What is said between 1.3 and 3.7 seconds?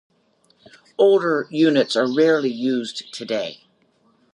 units are rarely used today.